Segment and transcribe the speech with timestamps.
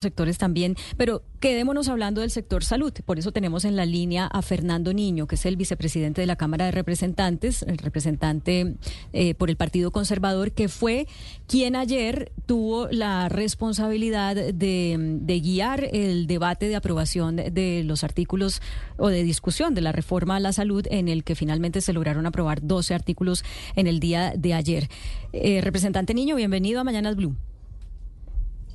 [0.00, 2.92] sectores también, pero quedémonos hablando del sector salud.
[3.04, 6.36] Por eso tenemos en la línea a Fernando Niño, que es el vicepresidente de la
[6.36, 8.76] Cámara de Representantes, el representante
[9.12, 11.08] eh, por el Partido Conservador, que fue
[11.48, 18.62] quien ayer tuvo la responsabilidad de, guiar el debate de aprobación de los artículos
[18.98, 22.24] o de discusión de la reforma a la salud, en el que finalmente se lograron
[22.24, 23.42] aprobar 12 artículos
[23.74, 24.88] en el día de ayer.
[25.32, 27.34] Eh, representante Niño, bienvenido a Mañanas Blue.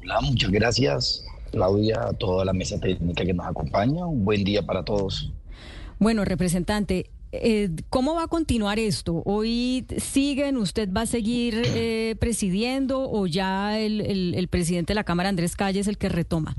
[0.04, 4.06] Hola, muchas gracias, Claudia, a toda la mesa técnica que nos acompaña.
[4.06, 5.32] Un buen día para todos.
[5.98, 9.24] Bueno, representante, eh, ¿cómo va a continuar esto?
[9.26, 10.58] ¿Hoy siguen?
[10.58, 15.80] ¿Usted va a seguir eh, presidiendo o ya el, presidente de la Cámara, Andrés Calle,
[15.80, 16.58] es el que retoma?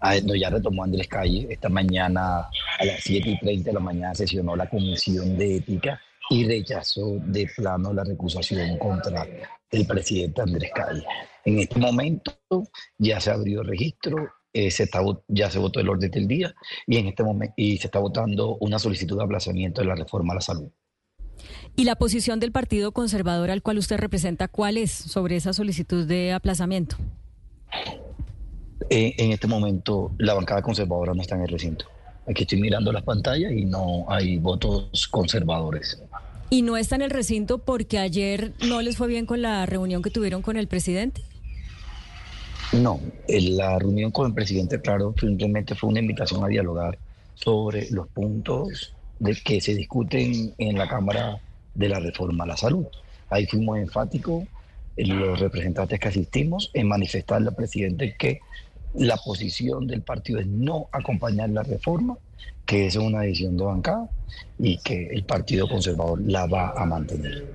[0.00, 1.46] Ah, no, ya retomó Andrés Calle.
[1.48, 2.48] Esta mañana
[2.80, 6.00] a las 7 y 30 de la mañana sesionó la Comisión de Ética
[6.30, 9.24] y rechazó de plano la recusación contra
[9.70, 11.04] el presidente Andrés Calle.
[11.44, 12.32] En este momento
[12.98, 16.54] ya se abrió el registro, eh, se está, ya se votó el orden del día
[16.86, 20.32] y en este momento y se está votando una solicitud de aplazamiento de la reforma
[20.32, 20.70] a la salud.
[21.76, 26.06] ¿Y la posición del Partido Conservador al cual usted representa, cuál es sobre esa solicitud
[26.06, 26.96] de aplazamiento?
[28.90, 31.84] Eh, en este momento la bancada conservadora no está en el recinto.
[32.26, 36.02] Aquí estoy mirando las pantallas y no hay votos conservadores.
[36.50, 40.02] ¿Y no está en el recinto porque ayer no les fue bien con la reunión
[40.02, 41.22] que tuvieron con el presidente?
[42.72, 46.98] No, la reunión con el presidente, claro, simplemente fue una invitación a dialogar
[47.34, 51.38] sobre los puntos de que se discuten en la Cámara
[51.74, 52.86] de la Reforma a la Salud.
[53.28, 54.44] Ahí fuimos enfáticos,
[54.96, 58.40] los representantes que asistimos, en manifestarle al presidente que
[58.94, 62.16] la posición del partido es no acompañar la reforma,
[62.68, 64.10] que es una decisión de bancada
[64.58, 67.46] y que el Partido Conservador la va a mantener.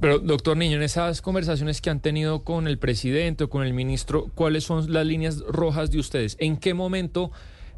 [0.00, 3.72] Pero, doctor Niño, en esas conversaciones que han tenido con el presidente o con el
[3.72, 6.36] ministro, ¿cuáles son las líneas rojas de ustedes?
[6.40, 7.30] ¿En qué momento,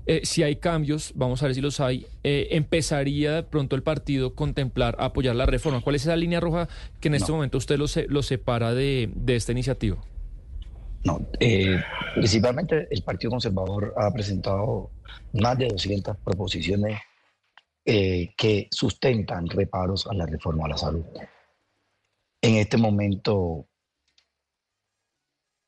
[0.06, 3.83] eh, si hay cambios, vamos a ver si los hay, eh, empezaría de pronto el
[3.83, 5.83] partido a contemplar apoyar la reforma?
[5.83, 6.68] ¿Cuál es esa línea roja
[7.01, 9.98] que en este momento usted lo, lo separa de, de esta iniciativa?
[11.05, 11.83] No, eh,
[12.14, 14.90] principalmente el Partido Conservador ha presentado
[15.33, 17.01] más de 200 proposiciones
[17.85, 21.05] eh, que sustentan reparos a la reforma a la salud.
[22.41, 23.67] En este momento,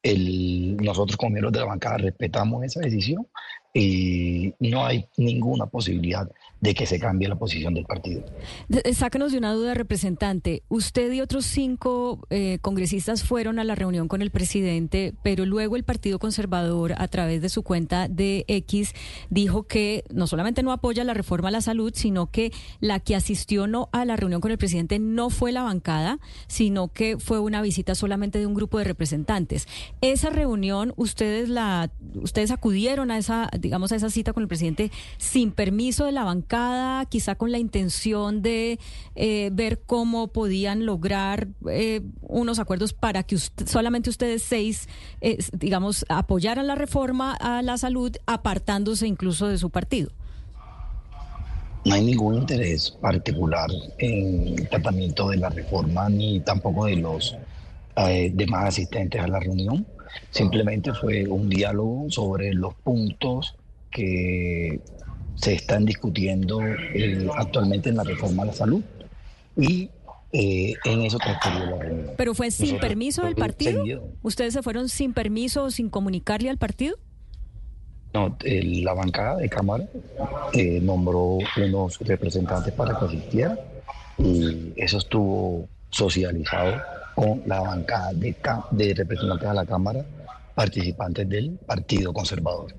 [0.04, 3.26] nosotros como miembros de la bancada respetamos esa decisión
[3.72, 6.30] y no hay ninguna posibilidad
[6.60, 8.24] de que se cambie la posición del partido.
[8.70, 10.62] Eh, sácanos de una duda, representante.
[10.68, 15.76] Usted y otros cinco eh, congresistas fueron a la reunión con el presidente, pero luego
[15.76, 18.94] el Partido Conservador, a través de su cuenta de X,
[19.28, 22.50] dijo que no solamente no apoya la reforma a la salud, sino que
[22.80, 26.88] la que asistió no a la reunión con el presidente no fue la bancada, sino
[26.88, 29.68] que fue una visita solamente de un grupo de representantes.
[30.00, 34.90] Esa reunión, ustedes la, ustedes acudieron a esa, digamos, a esa cita con el presidente
[35.18, 36.53] sin permiso de la bancada
[37.08, 38.78] quizá con la intención de
[39.14, 44.88] eh, ver cómo podían lograr eh, unos acuerdos para que solamente ustedes seis,
[45.20, 50.10] eh, digamos, apoyaran la reforma a la salud, apartándose incluso de su partido?
[51.84, 57.36] No hay ningún interés particular en el tratamiento de la reforma ni tampoco de los
[58.32, 59.86] demás asistentes a la reunión.
[60.30, 63.54] Simplemente fue un diálogo sobre los puntos
[63.90, 64.80] que
[65.36, 68.82] se están discutiendo eh, actualmente en la reforma a la salud
[69.56, 69.90] y
[70.32, 72.10] eh, en eso transcurrió la reunión.
[72.16, 73.84] ¿Pero fue sin permiso del partido?
[74.22, 76.96] ¿Ustedes se fueron sin permiso o sin comunicarle al partido?
[78.12, 79.88] No, la bancada de Cámara
[80.52, 83.58] eh, nombró unos representantes para que asistieran
[84.18, 86.80] y eso estuvo socializado
[87.16, 88.36] con la bancada de,
[88.70, 90.04] de representantes a la Cámara
[90.54, 92.72] participantes del Partido Conservador.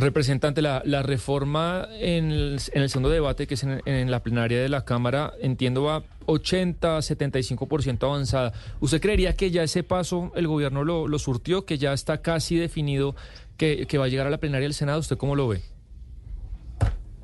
[0.00, 5.32] Representante, la, reforma en el, segundo debate, que es en, la plenaria de la Cámara,
[5.40, 8.52] entiendo va 80, 75% avanzada.
[8.78, 13.16] ¿Usted creería que ya ese paso el gobierno lo, surtió, que ya está casi definido
[13.56, 15.00] que, va a llegar a la plenaria del Senado?
[15.00, 15.62] ¿Usted cómo lo ve?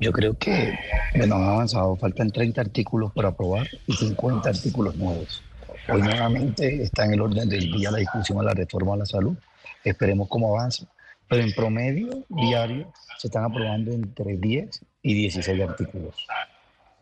[0.01, 0.77] Yo creo que
[1.15, 5.41] bueno, han avanzado, faltan 30 artículos por aprobar y 50 artículos nuevos.
[5.87, 9.05] Hoy nuevamente está en el orden del día la discusión a la reforma a la
[9.05, 9.37] salud.
[9.85, 10.85] Esperemos cómo avanza
[11.27, 16.15] pero en promedio diario se están aprobando entre 10 y 16 artículos.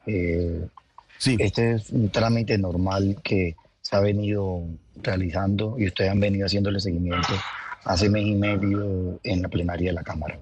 [0.05, 0.67] Eh,
[1.17, 1.37] sí.
[1.39, 4.63] Este es un trámite normal que se ha venido
[5.01, 7.33] realizando y ustedes han venido haciéndole seguimiento
[7.83, 10.39] hace mes y medio en la plenaria de la Cámara.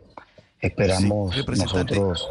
[0.59, 2.29] Esperamos nosotros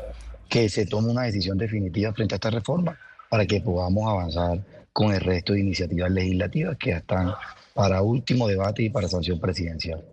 [0.49, 2.97] que se tome una decisión definitiva frente a esta reforma
[3.29, 4.61] para que podamos avanzar
[4.93, 7.33] con el resto de iniciativas legislativas que están
[7.75, 10.05] para último debate y para sanción presidencial.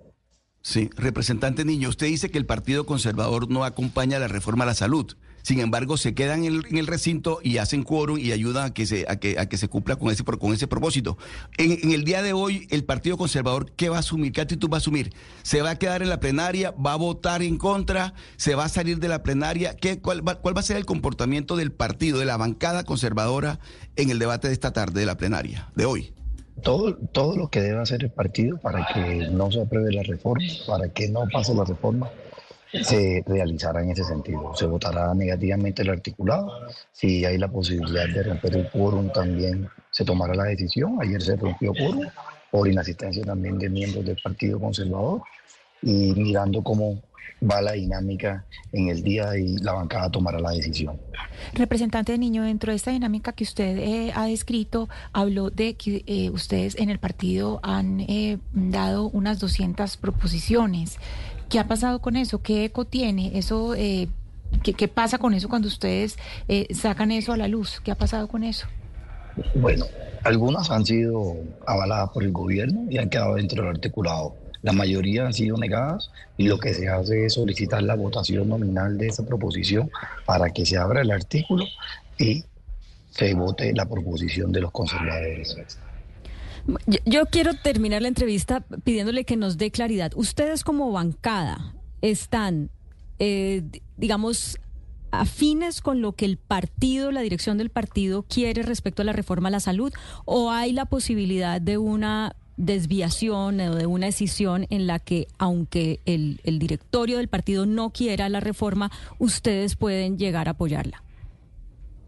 [0.67, 4.73] Sí, representante Niño, usted dice que el Partido Conservador no acompaña la reforma a la
[4.73, 5.15] salud.
[5.41, 9.05] Sin embargo, se quedan en el, recinto y hacen quórum y ayudan a que se,
[9.07, 11.17] a que, a que se cumpla con ese, con ese propósito.
[11.57, 14.33] En, el día de hoy, el Partido Conservador, ¿qué va a asumir?
[14.33, 15.13] ¿Qué actitud va a asumir?
[15.41, 16.71] ¿Se va a quedar en la plenaria?
[16.71, 18.13] ¿Va a votar en contra?
[18.35, 19.73] ¿Se va a salir de la plenaria?
[19.73, 23.61] ¿Qué, cuál, va, ¿Cuál va a ser el comportamiento del partido, de la bancada conservadora
[23.95, 26.11] en el debate de esta tarde, de la plenaria, de hoy?
[26.61, 30.45] Todo, todo lo que debe hacer el partido para que no se apruebe la reforma,
[30.65, 32.09] para que no pase la reforma,
[32.83, 34.51] se realizará en ese sentido.
[34.55, 36.51] Se votará negativamente el articulado.
[36.91, 40.97] Si hay la posibilidad de romper el quórum, también se tomará la decisión.
[41.01, 42.05] Ayer se rompió quórum
[42.51, 45.21] por inasistencia también de miembros del Partido Conservador
[45.81, 47.01] y mirando cómo
[47.41, 50.99] va la dinámica en el día y la bancada tomará la decisión.
[51.53, 56.03] Representante de Niño, dentro de esta dinámica que usted eh, ha descrito, habló de que
[56.07, 60.97] eh, ustedes en el partido han eh, dado unas 200 proposiciones.
[61.49, 62.41] ¿Qué ha pasado con eso?
[62.41, 63.37] ¿Qué eco tiene?
[63.37, 66.17] Eso, ¿qué, ¿qué, pasa con eso cuando ustedes
[66.71, 67.79] sacan eso a la luz?
[67.81, 68.67] ¿Qué ha pasado con eso?
[69.55, 69.85] Bueno,
[70.25, 74.35] algunas han sido avaladas por el gobierno y han quedado dentro del articulado
[74.67, 78.97] la mayoría han sido negadas y lo que se hace es solicitar la votación nominal
[78.97, 79.89] de esa proposición
[80.25, 81.63] para que se abra el artículo
[82.19, 82.43] y
[83.11, 85.55] se vote la proposición de los conservadores.
[87.05, 90.11] Yo quiero terminar la entrevista pidiéndole que nos dé claridad.
[90.17, 92.69] Ustedes como bancada están,
[93.19, 93.63] eh,
[93.95, 94.59] digamos,
[95.11, 99.47] afines con lo que el partido, la dirección del partido quiere respecto a la reforma
[99.47, 99.93] a la salud
[100.25, 105.99] o hay la posibilidad de una desviación o de una decisión en la que, aunque
[106.05, 111.03] el, directorio del partido no quiera la reforma, ustedes pueden llegar a apoyarla.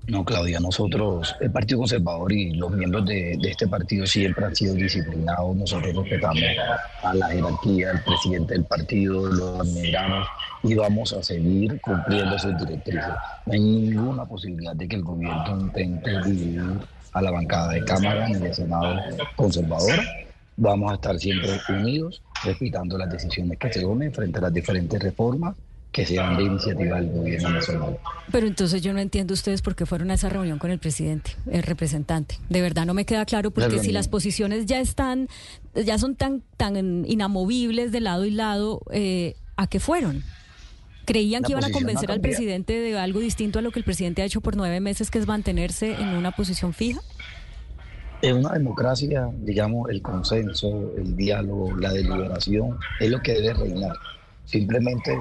[0.07, 4.55] No, Claudia, nosotros, el Partido Conservador y los miembros de, de, este partido siempre han
[4.55, 5.55] sido disciplinados.
[5.55, 6.41] Nosotros respetamos
[7.03, 10.27] a la jerarquía, al presidente del partido, lo admiramos
[10.63, 13.13] y vamos a seguir cumpliendo sus directrices.
[13.45, 16.63] No hay ninguna posibilidad de que el gobierno intente dividir
[17.13, 18.95] a la bancada de Cámara ni de Senado
[19.35, 20.03] conservadora
[20.59, 25.01] vamos a estar siempre unidos, respetando las decisiones que se tomen frente a las diferentes
[25.01, 25.55] reformas
[25.91, 27.97] que sean de iniciativa del gobierno nacional.
[28.31, 31.31] Pero entonces yo no entiendo ustedes por qué fueron a esa reunión con el presidente,
[31.49, 32.37] el representante.
[32.49, 35.29] De verdad no me queda claro porque si las posiciones ya están,
[35.73, 40.23] ya son tan, tan inamovibles de lado y lado, eh, ¿a qué fueron?
[41.05, 44.21] ¿Creían que iban a convencer al presidente de algo distinto a lo que el presidente
[44.21, 47.01] ha hecho por nueve meses, que es mantenerse en una posición fija?
[48.21, 53.95] En una democracia, digamos, el consenso, el diálogo, la deliberación es lo que debe reinar.
[54.43, 55.17] Simplemente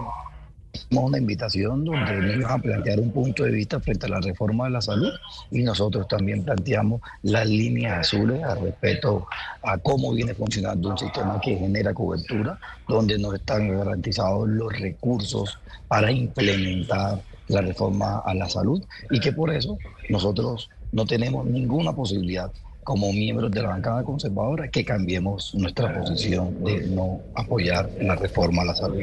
[0.91, 4.71] una invitación donde ellos a plantear un punto de vista frente a la reforma de
[4.71, 5.13] la salud
[5.51, 9.29] y nosotros también planteamos las líneas azules al respecto
[9.63, 12.59] a cómo viene funcionando un sistema que genera cobertura,
[12.89, 19.33] donde no están garantizados los recursos para implementar la reforma a la salud y que
[19.33, 19.79] por eso
[20.09, 22.51] nosotros no tenemos ninguna posibilidad
[22.89, 28.63] como miembros de la bancada conservadora que cambiemos nuestra posición de no apoyar la reforma
[28.63, 28.99] a la salud.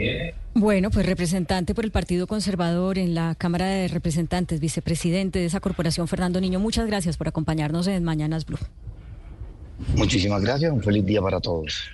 [0.55, 5.59] Bueno, pues representante por el Partido Conservador en la Cámara de Representantes, vicepresidente de esa
[5.59, 8.57] corporación, Fernando Niño, muchas gracias por acompañarnos en Mañanas Blue.
[9.95, 11.91] Muchísimas gracias, un feliz día para todos.